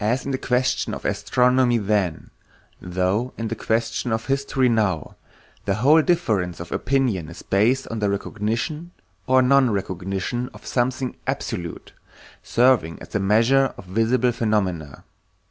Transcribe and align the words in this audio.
As 0.00 0.24
in 0.24 0.30
the 0.30 0.38
question 0.38 0.94
of 0.94 1.04
astronomy 1.04 1.76
then, 1.76 2.30
so 2.82 3.34
in 3.36 3.48
the 3.48 3.54
question 3.54 4.10
of 4.10 4.24
history 4.24 4.70
now, 4.70 5.16
the 5.66 5.74
whole 5.74 6.00
difference 6.00 6.58
of 6.58 6.72
opinion 6.72 7.28
is 7.28 7.42
based 7.42 7.86
on 7.88 7.98
the 7.98 8.08
recognition 8.08 8.92
or 9.26 9.42
nonrecognition 9.42 10.48
of 10.54 10.64
something 10.64 11.16
absolute, 11.26 11.92
serving 12.42 12.96
as 13.02 13.08
the 13.10 13.20
measure 13.20 13.74
of 13.76 13.84
visible 13.84 14.32
phenomena. 14.32 15.04